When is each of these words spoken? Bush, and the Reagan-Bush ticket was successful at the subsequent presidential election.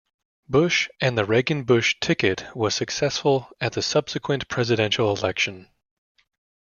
Bush, 0.49 0.89
and 0.99 1.15
the 1.15 1.25
Reagan-Bush 1.25 1.97
ticket 2.01 2.43
was 2.55 2.73
successful 2.73 3.49
at 3.61 3.73
the 3.73 3.83
subsequent 3.83 4.47
presidential 4.47 5.15
election. 5.15 5.69